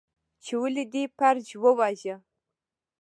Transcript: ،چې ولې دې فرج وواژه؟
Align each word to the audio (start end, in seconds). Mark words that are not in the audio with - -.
،چې 0.43 0.53
ولې 0.61 0.83
دې 0.93 1.03
فرج 1.17 1.47
وواژه؟ 1.63 2.15